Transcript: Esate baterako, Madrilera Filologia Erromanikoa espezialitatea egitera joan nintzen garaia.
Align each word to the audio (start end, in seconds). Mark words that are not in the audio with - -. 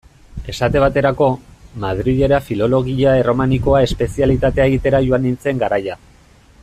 Esate 0.51 0.79
baterako, 0.83 1.27
Madrilera 1.83 2.39
Filologia 2.47 3.13
Erromanikoa 3.19 3.83
espezialitatea 3.89 4.67
egitera 4.73 5.07
joan 5.11 5.27
nintzen 5.29 5.63
garaia. 5.67 6.01